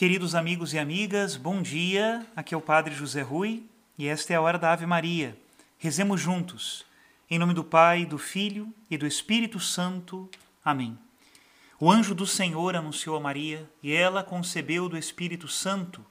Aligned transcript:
Queridos 0.00 0.34
amigos 0.34 0.72
e 0.72 0.78
amigas, 0.78 1.36
bom 1.36 1.60
dia. 1.60 2.26
Aqui 2.34 2.54
é 2.54 2.56
o 2.56 2.60
Padre 2.62 2.94
José 2.94 3.20
Rui 3.20 3.64
e 3.98 4.08
esta 4.08 4.32
é 4.32 4.36
a 4.36 4.40
hora 4.40 4.58
da 4.58 4.72
Ave 4.72 4.86
Maria. 4.86 5.36
Rezemos 5.76 6.18
juntos. 6.18 6.86
Em 7.30 7.38
nome 7.38 7.52
do 7.52 7.62
Pai, 7.62 8.06
do 8.06 8.16
Filho 8.16 8.72
e 8.90 8.96
do 8.96 9.06
Espírito 9.06 9.60
Santo. 9.60 10.26
Amém. 10.64 10.98
O 11.78 11.90
anjo 11.92 12.14
do 12.14 12.26
Senhor 12.26 12.74
anunciou 12.74 13.14
a 13.14 13.20
Maria 13.20 13.70
e 13.82 13.92
ela 13.92 14.24
concebeu 14.24 14.88
do 14.88 14.96
Espírito 14.96 15.46
Santo. 15.46 16.02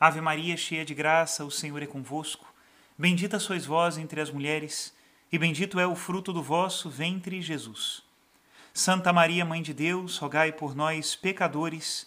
Ave 0.00 0.22
Maria, 0.22 0.56
cheia 0.56 0.82
de 0.82 0.94
graça, 0.94 1.44
o 1.44 1.50
Senhor 1.50 1.82
é 1.82 1.86
convosco. 1.86 2.50
Bendita 2.96 3.38
sois 3.38 3.66
vós 3.66 3.98
entre 3.98 4.18
as 4.18 4.30
mulheres 4.30 4.94
e 5.30 5.38
bendito 5.38 5.78
é 5.78 5.86
o 5.86 5.94
fruto 5.94 6.32
do 6.32 6.42
vosso 6.42 6.88
ventre, 6.88 7.42
Jesus. 7.42 8.02
Santa 8.72 9.12
Maria, 9.12 9.44
Mãe 9.44 9.60
de 9.60 9.74
Deus, 9.74 10.16
rogai 10.16 10.52
por 10.52 10.74
nós, 10.74 11.14
pecadores, 11.14 12.06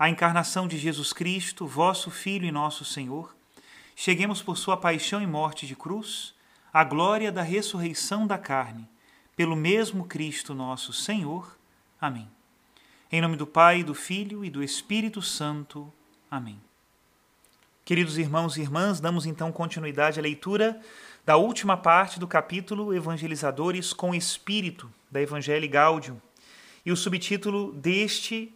a 0.00 0.08
encarnação 0.08 0.66
de 0.66 0.78
Jesus 0.78 1.12
Cristo, 1.12 1.66
vosso 1.66 2.10
Filho 2.10 2.46
e 2.46 2.50
nosso 2.50 2.86
Senhor, 2.86 3.36
cheguemos 3.94 4.40
por 4.40 4.56
sua 4.56 4.74
paixão 4.74 5.20
e 5.20 5.26
morte 5.26 5.66
de 5.66 5.76
cruz 5.76 6.34
à 6.72 6.82
glória 6.82 7.30
da 7.30 7.42
ressurreição 7.42 8.26
da 8.26 8.38
carne, 8.38 8.88
pelo 9.36 9.54
mesmo 9.54 10.06
Cristo 10.06 10.54
nosso 10.54 10.90
Senhor. 10.90 11.54
Amém. 12.00 12.26
Em 13.12 13.20
nome 13.20 13.36
do 13.36 13.46
Pai, 13.46 13.84
do 13.84 13.92
Filho 13.94 14.42
e 14.42 14.48
do 14.48 14.62
Espírito 14.62 15.20
Santo. 15.20 15.92
Amém. 16.30 16.58
Queridos 17.84 18.16
irmãos 18.16 18.56
e 18.56 18.62
irmãs, 18.62 19.00
damos 19.00 19.26
então 19.26 19.52
continuidade 19.52 20.18
à 20.18 20.22
leitura 20.22 20.80
da 21.26 21.36
última 21.36 21.76
parte 21.76 22.18
do 22.18 22.26
capítulo 22.26 22.94
Evangelizadores 22.94 23.92
com 23.92 24.14
Espírito, 24.14 24.90
da 25.10 25.20
Evangelii 25.20 25.68
Gaudium. 25.68 26.16
E 26.86 26.90
o 26.90 26.96
subtítulo 26.96 27.70
deste 27.74 28.54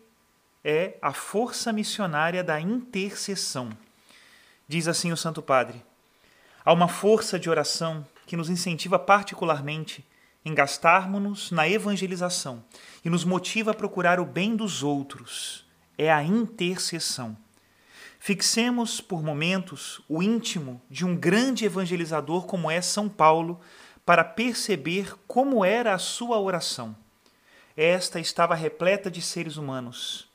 é 0.64 0.96
a 1.02 1.12
força 1.12 1.72
missionária 1.72 2.42
da 2.42 2.58
intercessão. 2.58 3.68
Diz 4.66 4.88
assim 4.88 5.12
o 5.12 5.16
Santo 5.16 5.42
Padre: 5.42 5.84
Há 6.64 6.72
uma 6.72 6.88
força 6.88 7.38
de 7.38 7.50
oração 7.50 8.06
que 8.26 8.36
nos 8.36 8.48
incentiva 8.48 8.98
particularmente 8.98 10.04
em 10.42 10.54
gastarmos-nos 10.54 11.50
na 11.50 11.68
evangelização 11.68 12.64
e 13.04 13.10
nos 13.10 13.24
motiva 13.24 13.72
a 13.72 13.74
procurar 13.74 14.18
o 14.18 14.24
bem 14.24 14.56
dos 14.56 14.82
outros. 14.82 15.66
É 15.98 16.10
a 16.10 16.22
intercessão. 16.22 17.36
Fixemos 18.18 19.02
por 19.02 19.22
momentos 19.22 20.00
o 20.08 20.22
íntimo 20.22 20.80
de 20.88 21.04
um 21.04 21.14
grande 21.14 21.66
evangelizador 21.66 22.46
como 22.46 22.70
é 22.70 22.80
São 22.80 23.06
Paulo 23.06 23.60
para 24.04 24.24
perceber 24.24 25.14
como 25.26 25.62
era 25.62 25.94
a 25.94 25.98
sua 25.98 26.40
oração. 26.40 26.96
Esta 27.76 28.18
estava 28.18 28.54
repleta 28.54 29.10
de 29.10 29.20
seres 29.20 29.56
humanos 29.56 30.33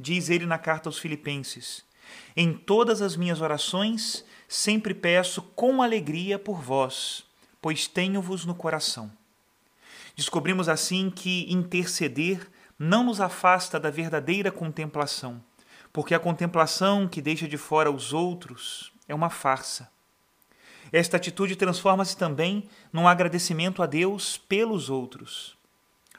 diz 0.00 0.30
ele 0.30 0.46
na 0.46 0.58
carta 0.58 0.88
aos 0.88 0.98
Filipenses: 0.98 1.84
Em 2.34 2.54
todas 2.54 3.02
as 3.02 3.16
minhas 3.16 3.40
orações 3.40 4.24
sempre 4.48 4.94
peço 4.94 5.42
com 5.42 5.82
alegria 5.82 6.38
por 6.38 6.60
vós, 6.60 7.24
pois 7.60 7.86
tenho-vos 7.86 8.44
no 8.46 8.54
coração. 8.54 9.12
Descobrimos 10.16 10.68
assim 10.68 11.10
que 11.10 11.46
interceder 11.52 12.50
não 12.78 13.04
nos 13.04 13.20
afasta 13.20 13.78
da 13.78 13.90
verdadeira 13.90 14.50
contemplação, 14.50 15.42
porque 15.92 16.14
a 16.14 16.18
contemplação 16.18 17.06
que 17.06 17.20
deixa 17.20 17.46
de 17.46 17.58
fora 17.58 17.90
os 17.90 18.12
outros 18.12 18.92
é 19.06 19.14
uma 19.14 19.28
farsa. 19.28 19.90
Esta 20.92 21.16
atitude 21.16 21.54
transforma-se 21.54 22.16
também 22.16 22.68
num 22.92 23.06
agradecimento 23.06 23.82
a 23.82 23.86
Deus 23.86 24.38
pelos 24.38 24.90
outros. 24.90 25.56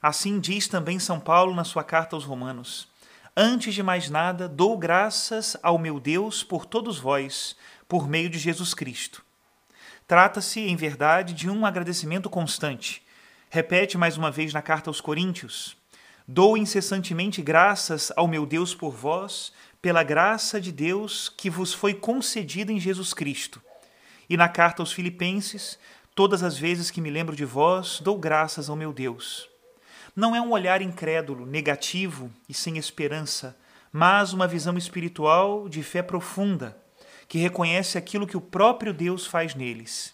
Assim 0.02 0.40
diz 0.40 0.68
também 0.68 0.98
São 0.98 1.19
Paulo 1.19 1.53
na 1.53 1.63
sua 1.63 1.84
carta 1.84 2.16
aos 2.16 2.24
Romanos: 2.24 2.88
Antes 3.36 3.74
de 3.74 3.81
mais 3.81 4.09
nada, 4.09 4.50
dou 4.50 4.78
graças 4.78 5.56
ao 5.64 5.78
meu 5.78 6.02
Deus 6.02 6.44
por 6.44 6.66
todos 6.66 7.00
vós, 7.00 7.56
por 7.88 8.06
meio 8.06 8.30
de 8.30 8.38
Jesus 8.38 8.74
Cristo. 8.74 9.24
Trata-se, 10.06 10.59
em 10.59 10.75
verdade, 10.75 11.34
de 11.34 11.50
um 11.50 11.66
agradecimento 11.66 12.30
constante. 12.30 13.02
Repete 13.50 13.97
mais 13.97 14.18
uma 14.18 14.30
vez 14.30 14.52
na 14.53 14.62
carta 14.62 14.90
aos 14.90 15.00
Coríntios: 15.00 15.78
Dou 16.28 16.58
incessantemente 16.58 17.42
graças 17.42 18.12
ao 18.18 18.28
meu 18.28 18.46
Deus 18.46 18.75
por 18.75 18.92
vós, 18.92 19.53
pela 19.81 20.03
graça 20.03 20.59
de 20.59 20.74
Deus 20.74 21.30
que 21.30 21.50
vos 21.50 21.74
foi 21.74 21.94
concedida 21.94 22.74
em 22.74 22.81
Jesus 22.81 23.13
Cristo. 23.13 23.62
E 24.30 24.36
na 24.36 24.50
carta 24.50 24.81
aos 24.81 24.92
Filipenses, 24.92 25.80
todas 26.13 26.44
as 26.44 26.58
vezes 26.58 26.92
que 26.92 27.00
me 27.00 27.09
lembro 27.09 27.34
de 27.34 27.46
vós, 27.46 28.02
dou 28.02 28.18
graças 28.18 28.69
ao 28.69 28.75
meu 28.75 28.92
Deus. 28.92 29.50
Não 30.16 30.36
é 30.36 30.42
um 30.42 30.52
olhar 30.52 30.82
incrédulo, 30.82 31.46
negativo 31.46 32.30
e 32.50 32.54
sem 32.54 32.78
esperança, 32.78 33.58
mas 33.92 34.34
uma 34.34 34.48
visão 34.48 34.78
espiritual 34.78 35.70
de 35.70 35.82
fé 35.84 36.02
profunda, 36.02 36.78
que 37.28 37.38
reconhece 37.38 37.98
aquilo 37.98 38.28
que 38.28 38.36
o 38.36 38.42
próprio 38.42 38.94
Deus 38.94 39.26
faz 39.26 39.56
neles. 39.56 40.14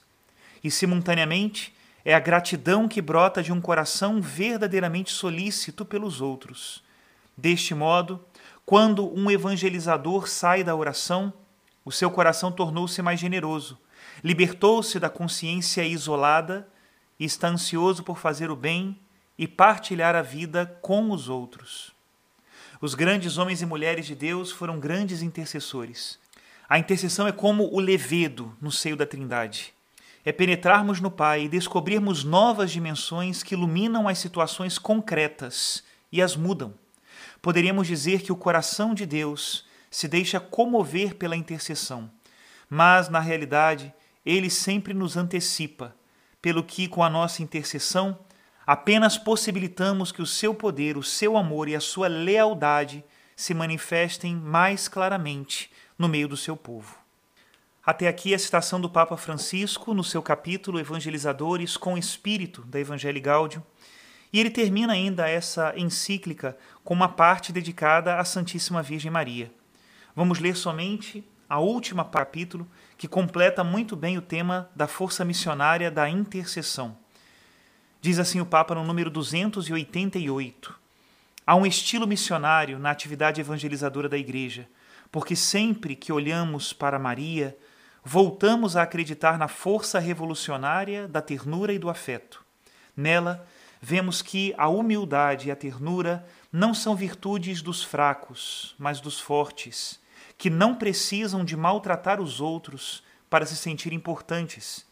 E, 0.64 0.70
simultaneamente, 0.70 1.76
é 2.06 2.14
a 2.14 2.20
gratidão 2.20 2.88
que 2.88 3.02
brota 3.02 3.42
de 3.42 3.52
um 3.52 3.60
coração 3.60 4.22
verdadeiramente 4.22 5.12
solícito 5.12 5.84
pelos 5.84 6.22
outros. 6.22 6.84
Deste 7.36 7.74
modo, 7.74 8.24
quando 8.66 9.12
um 9.18 9.32
evangelizador 9.32 10.28
sai 10.28 10.64
da 10.64 10.76
oração, 10.76 11.34
o 11.84 11.92
seu 11.92 12.12
coração 12.12 12.52
tornou-se 12.52 13.02
mais 13.02 13.20
generoso, 13.20 13.80
libertou-se 14.24 15.00
da 15.00 15.10
consciência 15.10 15.84
isolada 15.84 16.68
e 17.20 17.26
está 17.26 17.48
ansioso 17.48 18.04
por 18.04 18.18
fazer 18.18 18.52
o 18.52 18.56
bem 18.56 18.98
e 19.38 19.48
partilhar 19.48 20.16
a 20.16 20.22
vida 20.22 20.66
com 20.82 21.12
os 21.12 21.30
outros. 21.30 21.92
Os 22.80 22.94
grandes 22.96 23.38
homens 23.38 23.62
e 23.62 23.66
mulheres 23.66 24.06
de 24.06 24.16
Deus 24.16 24.52
foram 24.52 24.80
grandes 24.80 25.22
intercessores. 25.22 26.20
A 26.70 26.78
intercessão 26.78 27.28
é 27.28 27.32
como 27.32 27.74
o 27.74 27.80
levedo 27.80 28.56
no 28.62 28.72
seio 28.72 28.96
da 28.96 29.06
Trindade. 29.06 29.74
É 30.26 30.32
penetrarmos 30.32 31.00
no 31.00 31.10
Pai 31.10 31.44
e 31.44 31.50
descobrirmos 31.50 32.24
novas 32.24 32.72
dimensões 32.72 33.42
que 33.42 33.56
iluminam 33.56 34.08
as 34.08 34.20
situações 34.20 34.78
concretas 34.78 35.84
e 36.12 36.22
as 36.22 36.36
mudam. 36.36 36.74
Poderíamos 37.42 37.88
dizer 37.88 38.22
que 38.22 38.32
o 38.32 38.36
coração 38.36 38.94
de 38.94 39.06
Deus 39.06 39.66
se 39.90 40.08
deixa 40.08 40.40
comover 40.40 41.16
pela 41.16 41.36
intercessão, 41.36 42.12
mas, 42.70 43.08
na 43.08 43.20
realidade, 43.20 43.94
ele 44.26 44.50
sempre 44.50 44.94
nos 44.94 45.16
antecipa, 45.16 45.96
pelo 46.42 46.64
que, 46.64 46.88
com 46.88 47.02
a 47.02 47.10
nossa 47.10 47.42
intercessão, 47.42 48.20
Apenas 48.68 49.18
possibilitamos 49.18 50.12
que 50.12 50.22
o 50.22 50.26
seu 50.26 50.54
poder, 50.54 50.98
o 50.98 51.04
seu 51.04 51.38
amor 51.38 51.70
e 51.70 51.76
a 51.76 51.80
sua 51.80 52.10
lealdade 52.10 53.02
se 53.34 53.54
manifestem 53.54 54.36
mais 54.36 54.90
claramente 54.90 55.72
no 55.98 56.10
meio 56.10 56.28
do 56.28 56.36
seu 56.36 56.58
povo. 56.58 56.98
Até 57.82 58.10
aqui 58.10 58.34
a 58.34 58.40
citação 58.40 58.82
do 58.82 58.90
Papa 58.90 59.16
Francisco 59.16 59.94
no 59.94 60.04
seu 60.04 60.22
capítulo 60.22 60.82
Evangelizadores 60.82 61.78
com 61.78 61.98
Espírito 61.98 62.62
da 62.66 62.78
Evangelii 62.78 63.22
Gaudium, 63.22 63.64
e 64.34 64.40
ele 64.42 64.50
termina 64.50 64.92
ainda 64.92 65.30
essa 65.30 65.74
encíclica 65.78 66.58
com 66.84 66.94
uma 66.94 67.08
parte 67.08 67.54
dedicada 67.54 68.18
à 68.18 68.26
Santíssima 68.26 68.84
Virgem 68.84 69.10
Maria. 69.10 69.50
Vamos 70.14 70.40
ler 70.40 70.58
somente 70.58 71.24
a 71.48 71.60
última 71.60 72.04
capítulo 72.04 72.68
que 72.98 73.08
completa 73.08 73.64
muito 73.64 73.96
bem 73.96 74.18
o 74.18 74.22
tema 74.22 74.70
da 74.76 74.88
força 74.88 75.24
missionária 75.24 75.90
da 75.90 76.10
intercessão. 76.10 76.98
Diz 78.00 78.20
assim 78.20 78.40
o 78.40 78.46
Papa 78.46 78.76
no 78.76 78.84
número 78.84 79.10
288. 79.10 80.76
Há 81.46 81.56
um 81.56 81.66
estilo 81.66 82.06
missionário 82.06 82.78
na 82.78 82.92
atividade 82.92 83.42
evangelizadora 83.42 84.08
da 84.08 84.18
Igreja, 84.18 84.68
porque 85.12 85.36
sempre 85.36 85.96
que 85.96 86.12
olhamos 86.12 86.74
para 86.74 87.00
Maria, 87.00 87.58
voltamos 88.04 88.76
a 88.76 88.84
acreditar 88.84 89.38
na 89.38 89.48
força 89.48 89.98
revolucionária 89.98 91.08
da 91.08 91.22
ternura 91.22 91.74
e 91.74 91.80
do 91.80 91.90
afeto. 91.90 92.44
Nela, 92.96 93.48
vemos 93.82 94.22
que 94.22 94.54
a 94.58 94.68
humildade 94.68 95.48
e 95.48 95.52
a 95.52 95.56
ternura 95.56 96.26
não 96.52 96.74
são 96.74 96.96
virtudes 96.96 97.62
dos 97.62 97.84
fracos, 97.84 98.76
mas 98.78 99.00
dos 99.00 99.20
fortes, 99.20 100.00
que 100.38 100.50
não 100.50 100.76
precisam 100.76 101.44
de 101.44 101.58
maltratar 101.58 102.22
os 102.22 102.40
outros 102.40 103.04
para 103.30 103.46
se 103.46 103.56
sentir 103.56 103.92
importantes. 103.92 104.86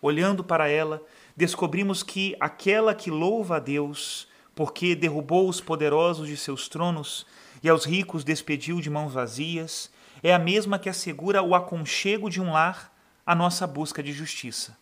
Olhando 0.00 0.42
para 0.42 0.68
ela, 0.68 1.02
descobrimos 1.38 2.02
que 2.02 2.34
aquela 2.40 2.92
que 2.92 3.12
louva 3.12 3.58
a 3.58 3.60
Deus, 3.60 4.26
porque 4.56 4.96
derrubou 4.96 5.48
os 5.48 5.60
poderosos 5.60 6.26
de 6.26 6.36
seus 6.36 6.68
tronos 6.68 7.24
e 7.62 7.68
aos 7.68 7.84
ricos 7.84 8.24
despediu 8.24 8.80
de 8.80 8.90
mãos 8.90 9.12
vazias, 9.12 9.88
é 10.20 10.34
a 10.34 10.38
mesma 10.38 10.80
que 10.80 10.88
assegura 10.88 11.40
o 11.40 11.54
aconchego 11.54 12.28
de 12.28 12.40
um 12.40 12.50
lar 12.50 12.92
à 13.24 13.36
nossa 13.36 13.68
busca 13.68 14.02
de 14.02 14.12
justiça. 14.12 14.76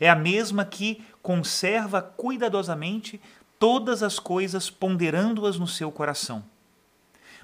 É 0.00 0.10
a 0.10 0.16
mesma 0.16 0.64
que 0.64 1.04
conserva 1.22 2.02
cuidadosamente 2.02 3.20
todas 3.56 4.02
as 4.02 4.18
coisas, 4.18 4.68
ponderando-as 4.68 5.56
no 5.56 5.68
seu 5.68 5.92
coração. 5.92 6.44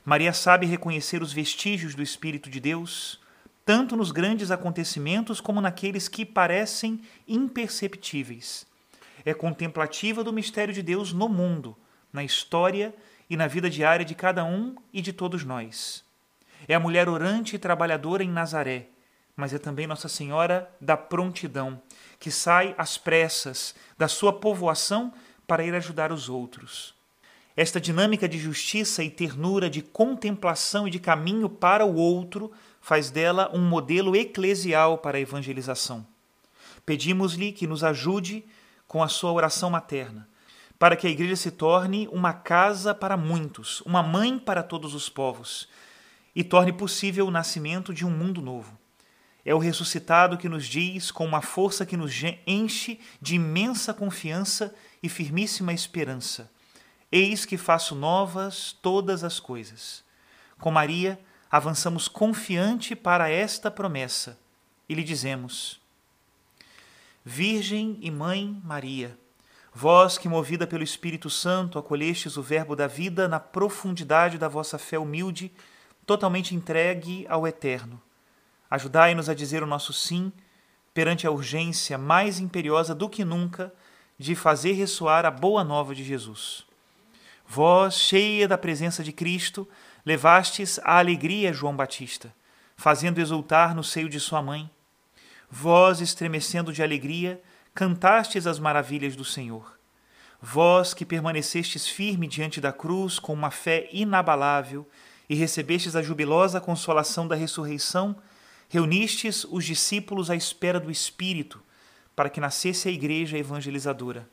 Maria 0.05 0.33
sabe 0.33 0.67
reconhecer 0.67 1.23
os 1.23 1.33
vestígios 1.33 1.95
do 1.95 2.03
Espírito 2.03 2.51
de 2.51 2.59
Deus, 2.59 3.21
tanto 3.67 3.97
nos 3.97 4.13
grandes 4.13 4.53
acontecimentos 4.53 5.41
como 5.41 5.61
naqueles 5.61 6.07
que 6.07 6.25
parecem 6.25 7.01
imperceptíveis. 7.27 8.65
É 9.25 9.35
contemplativa 9.35 10.23
do 10.23 10.33
mistério 10.33 10.73
de 10.73 10.83
Deus 10.83 11.13
no 11.13 11.29
mundo, 11.29 11.77
na 12.13 12.23
história 12.23 12.95
e 13.29 13.37
na 13.37 13.49
vida 13.49 13.69
diária 13.69 14.07
de 14.07 14.15
cada 14.15 14.45
um 14.45 14.77
e 14.93 15.03
de 15.03 15.13
todos 15.13 15.45
nós. 15.45 16.05
É 16.69 16.77
a 16.77 16.81
mulher 16.81 17.09
orante 17.09 17.57
e 17.57 17.59
trabalhadora 17.59 18.23
em 18.23 18.31
Nazaré, 18.31 18.87
mas 19.35 19.53
é 19.53 19.59
também 19.59 19.87
Nossa 19.89 20.09
Senhora 20.09 20.71
da 20.81 20.97
prontidão, 20.97 21.83
que 22.21 22.31
sai 22.31 22.73
às 22.79 22.97
pressas 22.97 23.75
da 23.99 24.07
sua 24.07 24.33
povoação 24.33 25.13
para 25.45 25.65
ir 25.65 25.75
ajudar 25.75 26.13
os 26.13 26.29
outros. 26.29 26.95
Esta 27.57 27.81
dinâmica 27.81 28.29
de 28.29 28.39
justiça 28.39 29.03
e 29.03 29.11
ternura, 29.11 29.69
de 29.69 29.83
contemplação 29.83 30.87
e 30.87 30.91
de 30.91 31.01
caminho 31.01 31.49
para 31.49 31.85
o 31.85 31.97
outro, 31.97 32.53
faz 32.87 33.11
dela 33.11 33.51
um 33.53 33.61
modelo 33.61 34.15
eclesial 34.15 34.99
para 34.99 35.19
a 35.19 35.21
evangelização. 35.21 36.07
Pedimos-lhe 36.87 37.51
que 37.51 37.67
nos 37.67 37.83
ajude 37.83 38.45
com 38.87 39.03
a 39.03 39.09
sua 39.09 39.33
oração 39.33 39.69
materna, 39.69 40.29
para 40.79 40.95
que 40.95 41.05
a 41.05 41.11
Igreja 41.11 41.35
se 41.35 41.51
torne 41.51 42.09
uma 42.13 42.33
casa 42.33 42.95
para 42.95 43.17
muitos, 43.17 43.81
uma 43.81 44.05
mãe 44.05 44.39
para 44.39 44.63
todos 44.63 44.95
os 44.95 45.09
povos, 45.09 45.69
e 46.33 46.45
torne 46.45 46.73
possível 46.73 47.27
o 47.27 47.31
nascimento 47.33 47.93
de 47.93 48.07
um 48.07 48.11
mundo 48.11 48.41
novo. 48.41 48.79
É 49.45 49.53
o 49.53 49.59
ressuscitado 49.59 50.39
que 50.39 50.49
nos 50.49 50.65
diz, 50.65 51.11
com 51.11 51.25
uma 51.25 51.43
força 51.43 51.85
que 51.85 51.97
nos 51.97 52.15
enche 52.47 53.01
de 53.21 53.35
imensa 53.35 53.93
confiança 53.93 54.73
e 55.03 55.09
firmíssima 55.09 55.73
esperança: 55.73 56.49
Eis 57.11 57.45
que 57.45 57.57
faço 57.57 57.97
novas 57.97 58.79
todas 58.81 59.25
as 59.25 59.41
coisas. 59.41 60.05
Com 60.61 60.71
Maria, 60.71 61.19
avançamos 61.51 62.09
confiante 62.09 62.95
para 62.97 63.29
esta 63.29 63.71
promessa 63.71 64.39
e 64.89 64.95
lhe 64.95 65.05
dizemos: 65.05 65.81
Virgem 67.25 67.99
e 68.01 68.11
Mãe 68.11 68.61
Maria, 68.65 69.19
vós 69.73 70.19
que, 70.19 70.29
movida 70.29 70.67
pelo 70.67 70.85
Espírito 70.85 71.31
Santo, 71.31 71.79
acolhestes 71.79 72.37
o 72.37 72.43
Verbo 72.43 72.75
da 72.75 72.87
vida 72.87 73.29
na 73.29 73.41
profundidade 73.41 74.39
da 74.39 74.49
vossa 74.49 74.79
fé 74.79 74.99
humilde, 74.99 75.53
totalmente 76.05 76.55
entregue 76.55 77.27
ao 77.29 77.47
Eterno 77.47 78.01
Ajudai-nos 78.71 79.29
a 79.29 79.35
dizer 79.35 79.63
o 79.63 79.67
nosso 79.67 79.93
sim 79.93 80.33
perante 80.93 81.27
a 81.27 81.31
urgência 81.31 81.97
mais 81.97 82.41
imperiosa 82.41 82.95
do 82.95 83.09
que 83.09 83.25
nunca 83.25 83.73
de 84.19 84.35
fazer 84.35 84.73
ressoar 84.73 85.25
a 85.25 85.31
boa 85.31 85.63
nova 85.63 85.95
de 85.95 86.03
Jesus. 86.03 86.66
Vós, 87.47 87.95
cheia 87.95 88.49
da 88.49 88.59
presença 88.59 89.03
de 89.03 89.13
Cristo, 89.13 89.69
levastes 90.05 90.79
a 90.83 90.99
alegria 90.99 91.53
João 91.53 91.77
Batista, 91.77 92.35
fazendo 92.77 93.21
exultar 93.21 93.75
no 93.75 93.85
seio 93.85 94.09
de 94.09 94.21
sua 94.21 94.43
mãe. 94.43 94.71
Vós, 95.51 96.01
estremecendo 96.01 96.73
de 96.73 96.83
alegria, 96.83 97.41
cantastes 97.75 98.47
as 98.47 98.59
maravilhas 98.59 99.15
do 99.15 99.25
Senhor. 99.25 99.79
Vós 100.43 100.93
que 100.93 101.07
permanecestes 101.07 101.87
firme 101.87 102.27
diante 102.27 102.61
da 102.61 102.73
cruz 102.73 103.19
com 103.19 103.33
uma 103.33 103.51
fé 103.51 103.89
inabalável 103.93 104.87
e 105.29 105.35
recebestes 105.35 105.97
a 105.97 106.03
jubilosa 106.03 106.61
consolação 106.61 107.27
da 107.27 107.35
ressurreição, 107.35 108.17
Reunistes 108.69 109.45
os 109.45 109.65
discípulos 109.65 110.29
à 110.29 110.35
espera 110.35 110.81
do 110.81 110.91
Espírito, 110.91 111.63
para 112.17 112.29
que 112.29 112.41
nascesse 112.41 112.89
a 112.89 112.93
igreja 112.93 113.39
evangelizadora. 113.39 114.29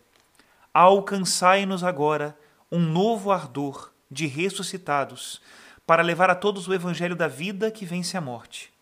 Alcançai-nos 0.73 1.83
agora 1.83 2.35
um 2.73 2.79
novo 2.79 3.31
ardor 3.31 3.93
de 4.09 4.25
ressuscitados, 4.25 5.39
para 5.85 6.01
levar 6.01 6.31
a 6.31 6.35
todos 6.35 6.67
o 6.67 6.73
evangelho 6.73 7.15
da 7.15 7.27
vida 7.27 7.69
que 7.69 7.85
vence 7.85 8.17
a 8.17 8.21
morte. 8.21 8.73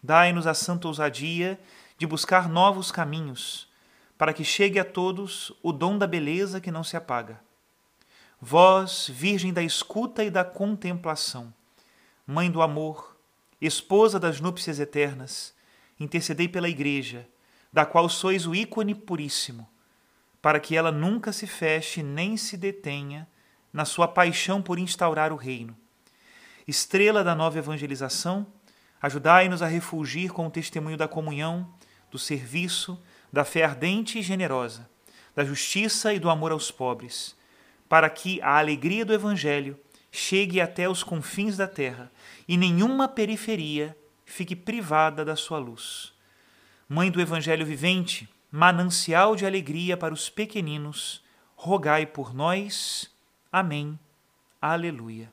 Dai-nos 0.00 0.46
a 0.46 0.54
santa 0.54 0.86
ousadia 0.86 1.58
de 1.98 2.06
buscar 2.06 2.48
novos 2.48 2.92
caminhos, 2.92 3.68
para 4.16 4.32
que 4.32 4.44
chegue 4.44 4.78
a 4.78 4.84
todos 4.84 5.52
o 5.60 5.72
dom 5.72 5.98
da 5.98 6.06
beleza 6.06 6.60
que 6.60 6.70
não 6.70 6.84
se 6.84 6.96
apaga. 6.96 7.40
Vós, 8.40 9.10
Virgem 9.12 9.52
da 9.52 9.62
escuta 9.62 10.22
e 10.22 10.30
da 10.30 10.44
contemplação, 10.44 11.52
Mãe 12.24 12.48
do 12.48 12.62
amor, 12.62 13.16
esposa 13.60 14.20
das 14.20 14.40
núpcias 14.40 14.78
eternas, 14.78 15.52
intercedei 15.98 16.46
pela 16.46 16.68
Igreja, 16.68 17.28
da 17.72 17.84
qual 17.84 18.08
sois 18.08 18.46
o 18.46 18.54
ícone 18.54 18.94
puríssimo, 18.94 19.68
para 20.40 20.60
que 20.60 20.76
ela 20.76 20.92
nunca 20.92 21.32
se 21.32 21.48
feche 21.48 22.04
nem 22.04 22.36
se 22.36 22.56
detenha 22.56 23.26
na 23.72 23.84
sua 23.84 24.06
paixão 24.06 24.60
por 24.60 24.78
instaurar 24.78 25.32
o 25.32 25.36
reino. 25.36 25.76
Estrela 26.66 27.24
da 27.24 27.34
nova 27.34 27.58
evangelização, 27.58 28.46
ajudai-nos 29.00 29.62
a 29.62 29.66
refulgir 29.66 30.32
com 30.32 30.46
o 30.46 30.50
testemunho 30.50 30.96
da 30.96 31.08
comunhão, 31.08 31.72
do 32.10 32.18
serviço, 32.18 33.02
da 33.32 33.44
fé 33.44 33.64
ardente 33.64 34.18
e 34.18 34.22
generosa, 34.22 34.88
da 35.34 35.44
justiça 35.44 36.12
e 36.12 36.18
do 36.18 36.28
amor 36.28 36.52
aos 36.52 36.70
pobres, 36.70 37.34
para 37.88 38.08
que 38.10 38.40
a 38.42 38.58
alegria 38.58 39.04
do 39.04 39.14
Evangelho 39.14 39.78
chegue 40.10 40.60
até 40.60 40.88
os 40.88 41.02
confins 41.02 41.56
da 41.56 41.66
terra 41.66 42.12
e 42.46 42.56
nenhuma 42.56 43.08
periferia 43.08 43.96
fique 44.26 44.54
privada 44.54 45.24
da 45.24 45.36
sua 45.36 45.58
luz. 45.58 46.12
Mãe 46.88 47.10
do 47.10 47.20
Evangelho 47.20 47.64
vivente, 47.64 48.28
manancial 48.50 49.34
de 49.34 49.46
alegria 49.46 49.96
para 49.96 50.12
os 50.12 50.28
pequeninos, 50.28 51.24
rogai 51.54 52.04
por 52.04 52.34
nós. 52.34 53.10
Amém. 53.52 53.98
Aleluia. 54.60 55.30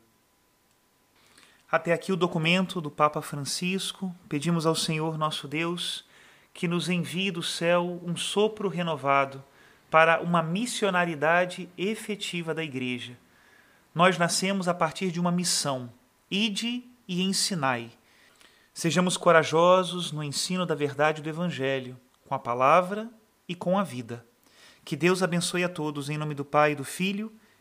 Até 1.72 1.94
aqui 1.94 2.12
o 2.12 2.18
documento 2.18 2.82
do 2.82 2.92
Papa 2.92 3.22
Francisco. 3.22 4.14
Pedimos 4.28 4.66
ao 4.66 4.76
Senhor 4.76 5.18
nosso 5.18 5.48
Deus 5.48 6.06
que 6.54 6.68
nos 6.68 6.90
envie 6.90 7.32
do 7.32 7.42
céu 7.42 8.02
um 8.04 8.18
sopro 8.18 8.68
renovado 8.68 9.42
para 9.90 10.20
uma 10.20 10.44
missionaridade 10.44 11.70
efetiva 11.78 12.54
da 12.54 12.64
Igreja 12.64 13.18
nós 13.94 14.18
nascemos 14.18 14.68
a 14.68 14.74
partir 14.74 15.12
de 15.12 15.20
uma 15.20 15.32
missão: 15.32 15.92
ide 16.30 16.84
e 17.08 17.22
ensinai. 17.22 17.92
Sejamos 18.74 19.18
corajosos 19.18 20.12
no 20.12 20.24
ensino 20.24 20.66
da 20.66 20.76
verdade 20.76 21.22
do 21.22 21.30
Evangelho, 21.30 22.00
com 22.26 22.34
a 22.34 22.40
palavra 22.40 23.10
e 23.48 23.56
com 23.56 23.78
a 23.78 23.84
vida. 23.84 24.26
Que 24.86 24.96
Deus 24.96 25.22
abençoe 25.22 25.64
a 25.64 25.70
todos, 25.70 26.10
em 26.10 26.18
nome 26.18 26.34
do 26.34 26.46
Pai, 26.46 26.76
do 26.76 26.86
Filho 26.86 27.32